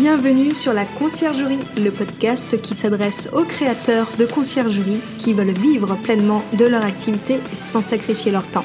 Bienvenue 0.00 0.54
sur 0.54 0.72
la 0.72 0.86
Conciergerie, 0.86 1.60
le 1.76 1.90
podcast 1.90 2.58
qui 2.62 2.74
s'adresse 2.74 3.28
aux 3.34 3.44
créateurs 3.44 4.08
de 4.18 4.24
conciergerie 4.24 4.98
qui 5.18 5.34
veulent 5.34 5.52
vivre 5.52 5.94
pleinement 5.96 6.42
de 6.56 6.64
leur 6.64 6.82
activité 6.82 7.38
sans 7.54 7.82
sacrifier 7.82 8.32
leur 8.32 8.46
temps. 8.46 8.64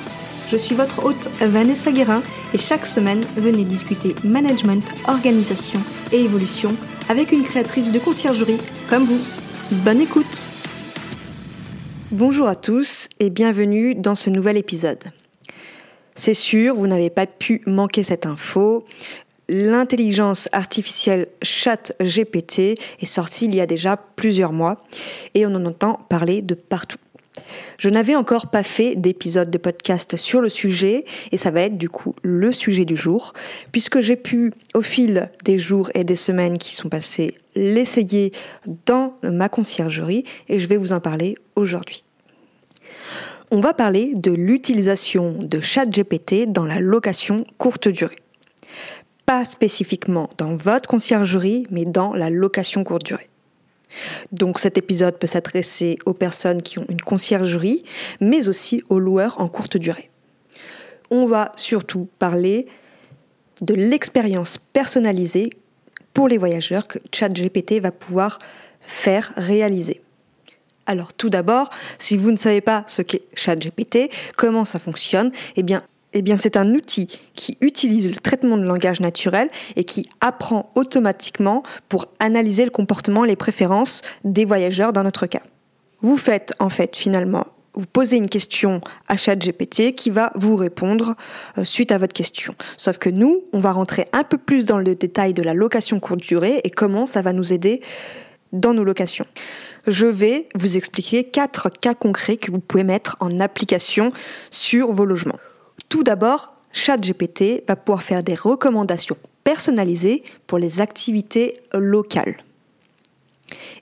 Je 0.49 0.55
suis 0.55 0.75
votre 0.75 1.03
hôte 1.03 1.29
Vanessa 1.41 1.91
Guérin 1.91 2.23
et 2.53 2.57
chaque 2.57 2.85
semaine, 2.85 3.21
venez 3.35 3.65
discuter 3.65 4.15
management, 4.23 4.85
organisation 5.09 5.81
et 6.13 6.21
évolution 6.21 6.73
avec 7.09 7.33
une 7.33 7.43
créatrice 7.43 7.91
de 7.91 7.99
conciergerie 7.99 8.61
comme 8.89 9.03
vous. 9.03 9.19
Bonne 9.83 9.99
écoute 9.99 10.47
Bonjour 12.11 12.47
à 12.47 12.55
tous 12.55 13.09
et 13.19 13.29
bienvenue 13.29 13.93
dans 13.93 14.15
ce 14.15 14.29
nouvel 14.29 14.55
épisode. 14.55 15.03
C'est 16.15 16.33
sûr, 16.33 16.75
vous 16.75 16.87
n'avez 16.87 17.09
pas 17.09 17.27
pu 17.27 17.61
manquer 17.65 18.03
cette 18.03 18.25
info 18.25 18.85
l'intelligence 19.47 20.49
artificielle 20.51 21.27
ChatGPT 21.41 22.79
est 22.99 23.05
sortie 23.05 23.45
il 23.45 23.55
y 23.55 23.61
a 23.61 23.65
déjà 23.65 23.97
plusieurs 23.97 24.51
mois 24.51 24.79
et 25.33 25.45
on 25.45 25.55
en 25.55 25.65
entend 25.65 25.99
parler 26.09 26.41
de 26.41 26.55
partout. 26.55 26.97
Je 27.77 27.89
n'avais 27.89 28.15
encore 28.15 28.49
pas 28.49 28.63
fait 28.63 28.95
d'épisode 28.95 29.51
de 29.51 29.57
podcast 29.57 30.15
sur 30.15 30.41
le 30.41 30.49
sujet 30.49 31.03
et 31.31 31.37
ça 31.37 31.51
va 31.51 31.61
être 31.61 31.77
du 31.77 31.89
coup 31.89 32.15
le 32.23 32.53
sujet 32.53 32.85
du 32.85 32.95
jour 32.95 33.33
puisque 33.71 33.99
j'ai 33.99 34.15
pu 34.15 34.53
au 34.73 34.81
fil 34.81 35.29
des 35.43 35.57
jours 35.57 35.89
et 35.93 36.03
des 36.03 36.15
semaines 36.15 36.57
qui 36.57 36.73
sont 36.73 36.89
passés 36.89 37.35
l'essayer 37.55 38.31
dans 38.85 39.17
ma 39.23 39.49
conciergerie 39.49 40.23
et 40.47 40.59
je 40.59 40.67
vais 40.67 40.77
vous 40.77 40.93
en 40.93 40.99
parler 40.99 41.35
aujourd'hui. 41.55 42.03
On 43.51 43.59
va 43.59 43.73
parler 43.73 44.13
de 44.15 44.31
l'utilisation 44.31 45.37
de 45.37 45.61
ChatGPT 45.61 46.45
dans 46.47 46.65
la 46.65 46.79
location 46.79 47.45
courte 47.57 47.87
durée 47.87 48.15
pas 49.25 49.45
spécifiquement 49.45 50.29
dans 50.37 50.55
votre 50.55 50.87
conciergerie, 50.87 51.65
mais 51.71 51.85
dans 51.85 52.13
la 52.13 52.29
location 52.29 52.83
courte 52.83 53.05
durée. 53.05 53.29
Donc 54.31 54.59
cet 54.59 54.77
épisode 54.77 55.17
peut 55.17 55.27
s'adresser 55.27 55.97
aux 56.05 56.13
personnes 56.13 56.61
qui 56.61 56.79
ont 56.79 56.85
une 56.89 57.01
conciergerie, 57.01 57.83
mais 58.19 58.47
aussi 58.47 58.83
aux 58.89 58.99
loueurs 58.99 59.39
en 59.39 59.47
courte 59.47 59.77
durée. 59.77 60.09
On 61.09 61.25
va 61.27 61.51
surtout 61.55 62.07
parler 62.19 62.67
de 63.61 63.73
l'expérience 63.73 64.57
personnalisée 64.73 65.49
pour 66.13 66.27
les 66.27 66.37
voyageurs 66.37 66.87
que 66.87 66.99
ChatGPT 67.13 67.79
va 67.81 67.91
pouvoir 67.91 68.39
faire 68.81 69.33
réaliser. 69.37 70.01
Alors 70.85 71.13
tout 71.13 71.29
d'abord, 71.29 71.69
si 71.97 72.15
vous 72.17 72.31
ne 72.31 72.37
savez 72.37 72.61
pas 72.61 72.83
ce 72.87 73.01
qu'est 73.01 73.23
ChatGPT, 73.33 74.11
comment 74.37 74.65
ça 74.65 74.79
fonctionne, 74.79 75.31
eh 75.55 75.63
bien 75.63 75.83
eh 76.15 76.21
bien, 76.21 76.37
c'est 76.37 76.55
un 76.55 76.73
outil 76.73 77.07
qui 77.35 77.57
utilise 77.59 78.09
le 78.09 78.15
traitement 78.15 78.57
de 78.57 78.63
langage 78.63 79.01
naturel 79.01 79.49
et 79.75 79.83
qui 79.83 80.07
apprend 80.21 80.71
automatiquement 80.73 81.61
pour 81.89 82.07
analyser 82.19 82.63
le 82.63 82.71
comportement 82.71 83.25
et 83.25 83.27
les 83.27 83.35
préférences 83.35 84.01
des 84.23 84.45
voyageurs 84.45 84.93
dans 84.93 85.03
notre 85.03 85.27
cas. 85.27 85.41
Vous 86.01 86.15
faites 86.15 86.53
en 86.59 86.69
fait 86.69 86.95
finalement, 86.95 87.45
vous 87.73 87.85
posez 87.85 88.15
une 88.15 88.29
question 88.29 88.79
à 89.09 89.17
ChatGPT 89.17 89.93
qui 89.93 90.09
va 90.09 90.31
vous 90.35 90.55
répondre 90.55 91.15
euh, 91.57 91.65
suite 91.65 91.91
à 91.91 91.97
votre 91.97 92.13
question. 92.13 92.55
Sauf 92.77 92.97
que 92.97 93.09
nous, 93.09 93.43
on 93.51 93.59
va 93.59 93.73
rentrer 93.73 94.07
un 94.13 94.23
peu 94.23 94.37
plus 94.37 94.65
dans 94.65 94.77
le 94.77 94.95
détail 94.95 95.33
de 95.33 95.43
la 95.43 95.53
location 95.53 95.99
courte 95.99 96.21
durée 96.21 96.61
et 96.63 96.69
comment 96.69 97.05
ça 97.05 97.21
va 97.21 97.33
nous 97.33 97.51
aider 97.51 97.81
dans 98.53 98.73
nos 98.73 98.85
locations. 98.85 99.25
Je 99.87 100.07
vais 100.07 100.47
vous 100.55 100.77
expliquer 100.77 101.25
quatre 101.25 101.69
cas 101.69 101.93
concrets 101.93 102.37
que 102.37 102.51
vous 102.51 102.61
pouvez 102.61 102.85
mettre 102.85 103.17
en 103.19 103.41
application 103.41 104.13
sur 104.49 104.93
vos 104.93 105.03
logements. 105.03 105.39
Tout 105.89 106.03
d'abord, 106.03 106.55
ChatGPT 106.71 107.63
va 107.67 107.75
pouvoir 107.75 108.03
faire 108.03 108.23
des 108.23 108.35
recommandations 108.35 109.17
personnalisées 109.43 110.23
pour 110.47 110.57
les 110.57 110.81
activités 110.81 111.61
locales. 111.73 112.37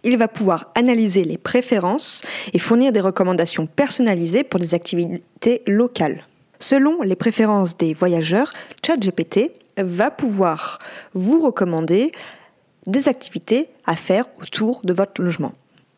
Il 0.04 0.18
va 0.18 0.28
pouvoir 0.28 0.72
analyser 0.76 1.24
les 1.24 1.38
préférences 1.38 2.22
et 2.52 2.60
fournir 2.60 2.92
des 2.92 3.00
recommandations 3.00 3.66
personnalisées 3.66 4.44
pour 4.44 4.60
les 4.60 4.76
activités 4.76 5.64
locales. 5.66 6.28
Selon 6.60 7.02
les 7.02 7.16
préférences 7.16 7.78
des 7.78 7.94
voyageurs, 7.94 8.52
ChatGPT 8.86 9.52
va 9.78 10.12
pouvoir 10.12 10.80
vous 11.14 11.42
recommander 11.42 12.12
des 12.86 13.08
activités 13.08 13.70
à 13.86 13.96
faire 13.96 14.26
autour 14.42 14.82
de 14.84 14.94
votre 14.94 15.22
logement. 15.22 15.54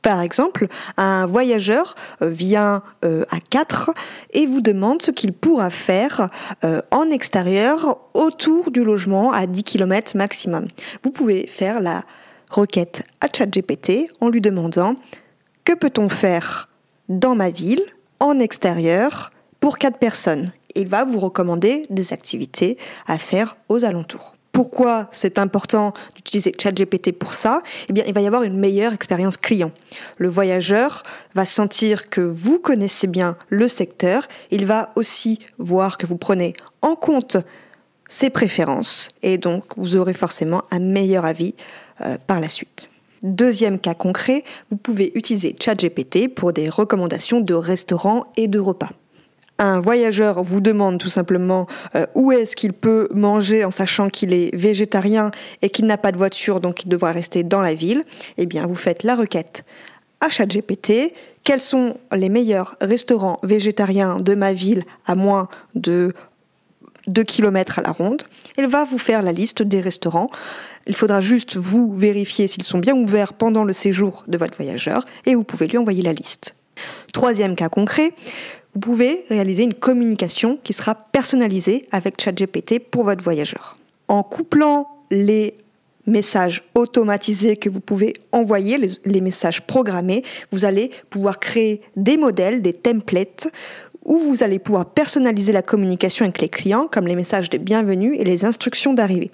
Par 0.05 0.21
exemple, 0.21 0.67
un 0.97 1.25
voyageur 1.25 1.95
euh, 2.21 2.29
vient 2.29 2.83
euh, 3.03 3.25
à 3.31 3.39
4 3.39 3.89
et 4.33 4.45
vous 4.45 4.61
demande 4.61 5.01
ce 5.01 5.09
qu'il 5.09 5.33
pourra 5.33 5.71
faire 5.71 6.29
euh, 6.63 6.79
en 6.91 7.09
extérieur 7.09 7.97
autour 8.13 8.69
du 8.69 8.83
logement 8.83 9.31
à 9.31 9.47
10 9.47 9.63
km 9.63 10.16
maximum. 10.16 10.67
Vous 11.03 11.09
pouvez 11.09 11.47
faire 11.47 11.81
la 11.81 12.03
requête 12.51 13.01
à 13.19 13.25
ChatGPT 13.35 14.11
en 14.21 14.29
lui 14.29 14.41
demandant 14.41 14.93
que 15.63 15.73
peut-on 15.73 16.07
faire 16.07 16.69
dans 17.09 17.33
ma 17.33 17.49
ville 17.49 17.81
en 18.19 18.37
extérieur 18.37 19.31
pour 19.59 19.79
4 19.79 19.97
personnes? 19.97 20.51
Il 20.75 20.87
va 20.87 21.03
vous 21.03 21.19
recommander 21.19 21.87
des 21.89 22.13
activités 22.13 22.77
à 23.07 23.17
faire 23.17 23.57
aux 23.69 23.85
alentours. 23.85 24.34
Pourquoi 24.55 25.09
c'est 25.11 25.38
important 25.38 25.91
d'utiliser 26.16 26.53
ChatGPT 26.57 27.11
pour 27.11 27.33
ça 27.33 27.61
Eh 27.89 27.93
bien, 27.93 28.05
il 28.07 28.13
va 28.13 28.21
y 28.21 28.25
avoir 28.25 28.43
une 28.43 28.57
meilleure 28.57 28.93
expérience 28.93 29.35
client. 29.35 29.73
Le 30.16 30.29
voyageur 30.29 31.03
va 31.33 31.43
sentir 31.43 32.09
que 32.09 32.21
vous 32.21 32.59
connaissez 32.59 33.07
bien 33.07 33.35
le 33.49 33.67
secteur. 33.67 34.29
Il 34.51 34.66
va 34.66 34.88
aussi 34.95 35.39
voir 35.57 35.97
que 35.97 36.05
vous 36.05 36.16
prenez 36.16 36.53
en 36.81 36.95
compte 36.95 37.35
ses 38.07 38.29
préférences 38.29 39.09
et 39.23 39.38
donc 39.38 39.66
vous 39.75 39.97
aurez 39.97 40.13
forcément 40.13 40.63
un 40.72 40.79
meilleur 40.79 41.25
avis 41.25 41.53
euh, 41.99 42.17
par 42.25 42.39
la 42.39 42.47
suite. 42.47 42.89
Deuxième 43.23 43.77
cas 43.77 43.93
concret, 43.93 44.45
vous 44.72 44.77
pouvez 44.77 45.11
utiliser 45.16 45.53
ChatGPT 45.59 46.33
pour 46.33 46.53
des 46.53 46.69
recommandations 46.69 47.41
de 47.41 47.53
restaurants 47.53 48.27
et 48.37 48.47
de 48.47 48.59
repas 48.59 48.91
un 49.57 49.79
voyageur 49.79 50.43
vous 50.43 50.59
demande 50.59 50.99
tout 50.99 51.09
simplement 51.09 51.67
euh, 51.95 52.05
où 52.16 52.31
est-ce 52.31 52.55
qu'il 52.55 52.73
peut 52.73 53.07
manger 53.13 53.63
en 53.63 53.71
sachant 53.71 54.09
qu'il 54.09 54.33
est 54.33 54.53
végétarien 54.55 55.31
et 55.61 55.69
qu'il 55.69 55.85
n'a 55.85 55.97
pas 55.97 56.11
de 56.11 56.17
voiture, 56.17 56.59
donc 56.59 56.83
il 56.83 56.89
devra 56.89 57.11
rester 57.11 57.43
dans 57.43 57.61
la 57.61 57.73
ville, 57.73 58.03
eh 58.38 58.45
bien 58.45 58.67
vous 58.67 58.75
faites 58.75 59.03
la 59.03 59.16
requête 59.16 59.63
à 60.21 60.29
ChatGPT. 60.29 61.13
Quels 61.43 61.61
sont 61.61 61.97
les 62.11 62.29
meilleurs 62.29 62.75
restaurants 62.81 63.39
végétariens 63.43 64.19
de 64.19 64.33
ma 64.33 64.53
ville 64.53 64.83
à 65.05 65.16
moins 65.16 65.47
de 65.75 66.13
2 67.07 67.23
km 67.23 67.79
à 67.79 67.81
la 67.81 67.91
ronde? 67.91 68.23
Il 68.57 68.67
va 68.67 68.83
vous 68.83 68.97
faire 68.97 69.22
la 69.22 69.31
liste 69.31 69.61
des 69.61 69.79
restaurants. 69.79 70.27
Il 70.87 70.95
faudra 70.95 71.22
juste 71.22 71.55
vous 71.55 71.95
vérifier 71.95 72.47
s'ils 72.47 72.63
sont 72.63 72.79
bien 72.79 72.95
ouverts 72.95 73.33
pendant 73.33 73.63
le 73.63 73.73
séjour 73.73 74.23
de 74.27 74.37
votre 74.37 74.57
voyageur 74.57 75.05
et 75.25 75.35
vous 75.35 75.43
pouvez 75.43 75.67
lui 75.67 75.77
envoyer 75.77 76.01
la 76.01 76.13
liste. 76.13 76.55
Troisième 77.13 77.55
cas 77.55 77.69
concret, 77.69 78.11
vous 78.75 78.81
pouvez 78.81 79.25
réaliser 79.29 79.63
une 79.63 79.73
communication 79.73 80.59
qui 80.61 80.73
sera 80.73 80.95
personnalisée 80.95 81.87
avec 81.91 82.21
ChatGPT 82.21 82.79
pour 82.79 83.05
votre 83.05 83.23
voyageur. 83.23 83.77
En 84.09 84.21
couplant 84.21 84.89
les 85.09 85.55
messages 86.05 86.61
automatisés 86.75 87.55
que 87.55 87.69
vous 87.69 87.79
pouvez 87.79 88.13
envoyer, 88.33 88.77
les, 89.05 89.22
messages 89.22 89.61
programmés, 89.61 90.23
vous 90.51 90.66
allez 90.66 90.91
pouvoir 91.09 91.39
créer 91.39 91.81
des 91.95 92.17
modèles, 92.17 92.61
des 92.61 92.73
templates 92.73 93.47
où 94.03 94.19
vous 94.19 94.43
allez 94.43 94.59
pouvoir 94.59 94.85
personnaliser 94.85 95.53
la 95.53 95.63
communication 95.63 96.25
avec 96.25 96.41
les 96.41 96.49
clients, 96.49 96.87
comme 96.91 97.07
les 97.07 97.16
messages 97.16 97.49
de 97.49 97.57
bienvenue 97.57 98.16
et 98.16 98.25
les 98.25 98.45
instructions 98.45 98.93
d'arrivée. 98.93 99.31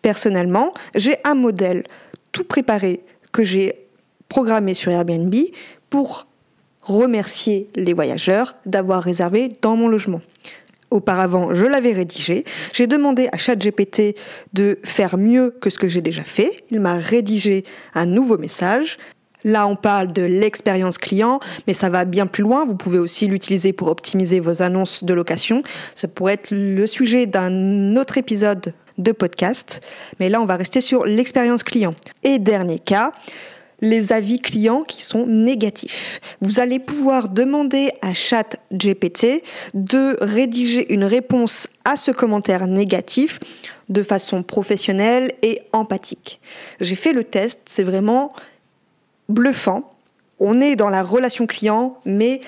Personnellement, 0.00 0.72
j'ai 0.94 1.16
un 1.24 1.34
modèle 1.34 1.84
tout 2.32 2.44
préparé 2.44 3.00
que 3.32 3.44
j'ai 3.44 3.74
programmé 4.28 4.74
sur 4.74 4.90
Airbnb 4.90 5.34
pour 5.88 6.26
remercier 6.86 7.68
les 7.74 7.92
voyageurs 7.92 8.54
d'avoir 8.64 9.02
réservé 9.02 9.52
dans 9.60 9.76
mon 9.76 9.88
logement. 9.88 10.20
Auparavant, 10.90 11.52
je 11.54 11.64
l'avais 11.64 11.92
rédigé. 11.92 12.44
J'ai 12.72 12.86
demandé 12.86 13.28
à 13.32 13.36
ChatGPT 13.36 14.16
de 14.52 14.78
faire 14.84 15.18
mieux 15.18 15.50
que 15.60 15.68
ce 15.68 15.78
que 15.78 15.88
j'ai 15.88 16.00
déjà 16.00 16.22
fait. 16.22 16.64
Il 16.70 16.80
m'a 16.80 16.94
rédigé 16.94 17.64
un 17.94 18.06
nouveau 18.06 18.38
message. 18.38 18.98
Là, 19.42 19.66
on 19.66 19.74
parle 19.74 20.12
de 20.12 20.22
l'expérience 20.22 20.98
client, 20.98 21.40
mais 21.66 21.74
ça 21.74 21.88
va 21.88 22.04
bien 22.04 22.26
plus 22.26 22.42
loin. 22.42 22.64
Vous 22.64 22.76
pouvez 22.76 22.98
aussi 22.98 23.26
l'utiliser 23.26 23.72
pour 23.72 23.88
optimiser 23.88 24.38
vos 24.38 24.62
annonces 24.62 25.02
de 25.02 25.12
location. 25.12 25.62
Ça 25.94 26.06
pourrait 26.06 26.34
être 26.34 26.50
le 26.52 26.86
sujet 26.86 27.26
d'un 27.26 27.96
autre 27.96 28.16
épisode 28.16 28.72
de 28.98 29.12
podcast. 29.12 29.80
Mais 30.20 30.28
là, 30.28 30.40
on 30.40 30.46
va 30.46 30.56
rester 30.56 30.80
sur 30.80 31.04
l'expérience 31.04 31.62
client. 31.62 31.94
Et 32.22 32.38
dernier 32.38 32.78
cas, 32.78 33.12
les 33.80 34.12
avis 34.12 34.38
clients 34.38 34.82
qui 34.82 35.02
sont 35.02 35.26
négatifs. 35.26 36.20
Vous 36.40 36.60
allez 36.60 36.78
pouvoir 36.78 37.28
demander 37.28 37.90
à 38.02 38.14
ChatGPT 38.14 39.42
de 39.74 40.16
rédiger 40.20 40.92
une 40.92 41.04
réponse 41.04 41.68
à 41.84 41.96
ce 41.96 42.10
commentaire 42.10 42.66
négatif 42.66 43.38
de 43.88 44.02
façon 44.02 44.42
professionnelle 44.42 45.30
et 45.42 45.60
empathique. 45.72 46.40
J'ai 46.80 46.96
fait 46.96 47.12
le 47.12 47.24
test, 47.24 47.60
c'est 47.66 47.84
vraiment 47.84 48.32
bluffant. 49.28 49.92
On 50.40 50.60
est 50.60 50.76
dans 50.76 50.88
la 50.88 51.02
relation 51.02 51.46
client, 51.46 51.98
mais 52.04 52.40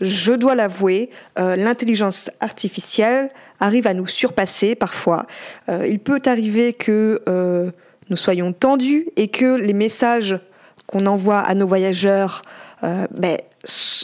je 0.00 0.32
dois 0.32 0.54
l'avouer, 0.54 1.10
euh, 1.38 1.56
l'intelligence 1.56 2.30
artificielle 2.40 3.30
arrive 3.60 3.86
à 3.86 3.94
nous 3.94 4.06
surpasser 4.06 4.74
parfois. 4.74 5.26
Euh, 5.68 5.86
il 5.86 6.00
peut 6.00 6.22
arriver 6.24 6.72
que 6.72 7.22
euh, 7.28 7.70
nous 8.08 8.16
soyons 8.16 8.52
tendus 8.52 9.08
et 9.16 9.28
que 9.28 9.56
les 9.56 9.74
messages 9.74 10.40
qu'on 10.86 11.06
envoie 11.06 11.38
à 11.38 11.54
nos 11.54 11.66
voyageurs 11.66 12.42
ben, 12.82 13.36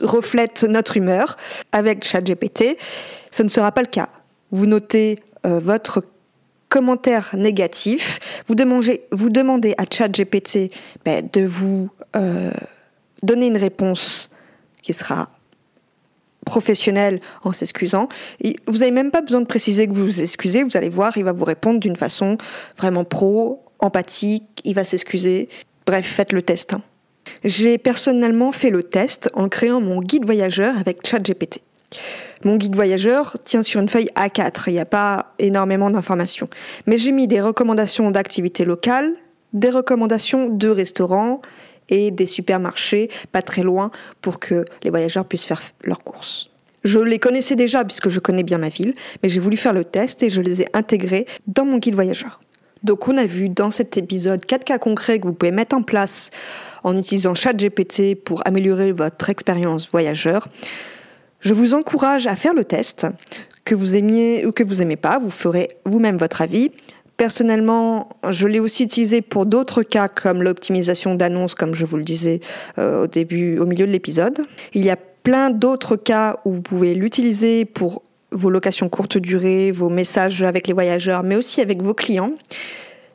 reflètent 0.03 0.65
notre 0.65 0.97
humeur. 0.97 1.37
Avec 1.73 2.05
ChatGPT, 2.05 2.77
ce 3.31 3.43
ne 3.43 3.49
sera 3.49 3.73
pas 3.73 3.83
le 3.83 3.89
cas. 3.89 4.09
Vous 4.51 4.67
notez 4.67 5.19
votre 5.45 6.05
commentaire 6.69 7.31
négatif, 7.37 8.19
vous 8.49 8.55
demandez, 8.55 9.75
à 9.79 9.85
ChatGPT 9.91 10.73
ben, 11.05 11.29
de 11.33 11.45
vous 11.47 11.89
donner 13.23 13.47
une 13.47 13.57
réponse 13.57 14.31
qui 14.83 14.93
sera 14.93 15.31
professionnelle 16.45 17.21
en 17.43 17.53
s'excusant. 17.53 18.09
Vous 18.69 18.79
n'avez 18.79 18.93
même 18.93 19.11
pas 19.11 19.21
besoin 19.21 19.41
de 19.41 19.47
préciser 19.47 19.89
que 19.89 19.93
vous 19.93 20.05
vous 20.05 20.21
excusez, 20.21 20.63
vous 20.63 20.77
allez 20.77 20.89
voir, 20.89 21.17
il 21.17 21.25
va 21.25 21.33
vous 21.33 21.45
répondre 21.45 21.81
d'une 21.81 21.97
façon 21.97 22.39
vraiment 22.79 23.05
pro, 23.05 23.65
empathique, 23.81 24.45
il 24.65 24.75
va 24.75 24.85
s'excuser. 24.85 25.49
Bref, 25.87 26.07
faites 26.07 26.33
le 26.33 26.43
test. 26.43 26.75
Hein. 26.75 26.83
J'ai 27.45 27.79
personnellement 27.79 28.51
fait 28.51 28.71
le 28.71 28.83
test 28.83 29.31
en 29.35 29.49
créant 29.49 29.81
mon 29.81 30.01
guide 30.01 30.25
voyageur 30.25 30.77
avec 30.79 31.07
ChatGPT. 31.07 31.61
Mon 32.45 32.57
guide 32.57 32.75
voyageur 32.75 33.37
tient 33.45 33.63
sur 33.63 33.81
une 33.81 33.89
feuille 33.89 34.11
A4, 34.17 34.65
il 34.67 34.75
n'y 34.75 34.81
a 34.81 34.85
pas 34.85 35.33
énormément 35.39 35.91
d'informations. 35.91 36.49
Mais 36.87 36.99
j'ai 36.99 37.13
mis 37.13 37.29
des 37.29 37.41
recommandations 37.41 38.11
d'activités 38.11 38.65
locales, 38.65 39.15
des 39.53 39.71
recommandations 39.71 40.49
de 40.49 40.69
restaurants 40.69 41.41
et 41.89 42.11
des 42.11 42.27
supermarchés 42.27 43.09
pas 43.31 43.43
très 43.43 43.63
loin 43.63 43.91
pour 44.21 44.41
que 44.41 44.65
les 44.83 44.91
voyageurs 44.91 45.25
puissent 45.25 45.45
faire 45.45 45.63
leurs 45.85 46.03
courses. 46.03 46.51
Je 46.85 46.99
les 46.99 47.19
connaissais 47.19 47.57
déjà 47.57 47.85
puisque 47.85 48.11
je 48.11 48.21
connais 48.21 48.43
bien 48.43 48.59
ma 48.59 48.69
ville, 48.69 48.95
mais 49.23 49.29
j'ai 49.29 49.41
voulu 49.41 49.57
faire 49.57 49.73
le 49.73 49.85
test 49.85 50.23
et 50.23 50.31
je 50.31 50.41
les 50.41 50.63
ai 50.63 50.67
intégrés 50.73 51.27
dans 51.47 51.65
mon 51.65 51.79
guide 51.79 51.95
voyageur. 51.95 52.41
Donc 52.87 53.09
on 53.09 53.19
a 53.19 53.27
vu 53.27 53.49
dans 53.49 53.73
cet 53.73 53.97
épisode 53.97 54.47
quatre 54.47 54.63
cas 54.63 54.79
concrets 54.79 55.19
que 55.19 55.27
vous 55.27 55.33
pouvez 55.33 55.51
mettre 55.51 55.75
en 55.75 55.83
place 55.83 56.31
en 56.85 56.97
utilisant 56.97 57.35
ChatGPT 57.35 58.15
pour 58.15 58.47
améliorer 58.47 58.93
votre 58.93 59.29
expérience 59.29 59.91
voyageur. 59.91 60.47
Je 61.41 61.53
vous 61.53 61.75
encourage 61.75 62.29
à 62.29 62.37
faire 62.37 62.55
le 62.55 62.63
test, 62.63 63.09
que 63.65 63.75
vous 63.75 63.97
aimiez 63.97 64.47
ou 64.47 64.53
que 64.53 64.63
vous 64.63 64.83
aimez 64.83 64.95
pas, 64.95 65.19
vous 65.19 65.31
ferez 65.31 65.71
vous-même 65.85 66.17
votre 66.17 66.43
avis. 66.43 66.71
Personnellement, 67.17 68.09
je 68.31 68.47
l'ai 68.47 68.61
aussi 68.61 68.85
utilisé 68.85 69.21
pour 69.21 69.47
d'autres 69.47 69.83
cas 69.83 70.07
comme 70.07 70.45
l'optimisation 70.45 71.17
d'annonces, 71.17 71.57
comme 71.57 71.75
je 71.75 71.85
vous 71.85 71.97
le 71.97 72.05
disais 72.05 72.39
euh, 72.79 73.05
au 73.05 73.07
début, 73.09 73.59
au 73.59 73.67
milieu 73.67 73.87
de 73.87 73.91
l'épisode. 73.91 74.43
Il 74.75 74.85
y 74.85 74.91
a 74.91 74.97
plein 74.97 75.51
d'autres 75.51 75.97
cas 75.97 76.39
où 76.45 76.53
vous 76.53 76.63
pouvez 76.63 76.95
l'utiliser 76.95 77.65
pour 77.65 78.03
vos 78.33 78.51
locations 78.51 78.89
courte 78.89 79.19
durée, 79.19 79.71
vos 79.71 79.89
messages 79.89 80.43
avec 80.43 80.67
les 80.67 80.73
voyageurs, 80.73 81.23
mais 81.23 81.37
aussi 81.37 81.61
avec 81.61 81.83
vos 81.83 81.95
clients. 81.95 82.33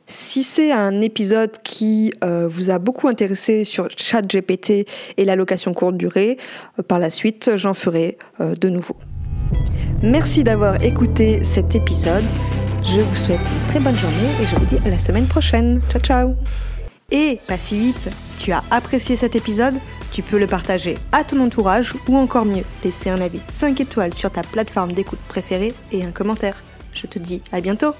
Si 0.06 0.42
c'est 0.42 0.72
un 0.72 1.00
épisode 1.00 1.52
qui 1.62 2.12
euh, 2.24 2.48
vous 2.48 2.70
a 2.70 2.78
beaucoup 2.78 3.08
intéressé 3.08 3.64
sur 3.64 3.88
ChatGPT 3.96 4.86
et 5.16 5.24
la 5.24 5.36
location 5.36 5.72
courte 5.72 5.96
durée, 5.96 6.38
euh, 6.78 6.82
par 6.82 6.98
la 6.98 7.08
suite, 7.08 7.52
j'en 7.56 7.74
ferai 7.74 8.18
de 8.40 8.68
nouveau. 8.68 8.96
Merci 10.02 10.42
d'avoir 10.42 10.82
écouté 10.82 11.44
cet 11.44 11.74
épisode. 11.74 12.28
Je 12.84 13.00
vous 13.00 13.14
souhaite 13.14 13.48
une 13.48 13.68
très 13.68 13.78
bonne 13.78 13.96
journée 13.96 14.30
et 14.42 14.46
je 14.46 14.56
vous 14.56 14.66
dis 14.66 14.78
à 14.84 14.88
la 14.88 14.98
semaine 14.98 15.28
prochaine. 15.28 15.80
Ciao 15.88 16.00
ciao 16.00 16.34
Et 17.12 17.38
pas 17.46 17.58
si 17.58 17.78
vite, 17.78 18.08
tu 18.38 18.50
as 18.50 18.64
apprécié 18.70 19.16
cet 19.16 19.36
épisode 19.36 19.74
Tu 20.12 20.22
peux 20.22 20.38
le 20.38 20.46
partager 20.46 20.98
à 21.10 21.24
ton 21.24 21.40
entourage 21.40 21.94
ou 22.06 22.16
encore 22.18 22.44
mieux, 22.44 22.64
laisser 22.84 23.08
un 23.08 23.20
avis 23.20 23.40
5 23.48 23.80
étoiles 23.80 24.12
sur 24.12 24.30
ta 24.30 24.42
plateforme 24.42 24.92
d'écoute 24.92 25.18
préférée 25.26 25.72
et 25.90 26.04
un 26.04 26.10
commentaire. 26.10 26.62
Je 26.92 27.06
te 27.06 27.18
dis 27.18 27.40
à 27.50 27.62
bientôt 27.62 27.94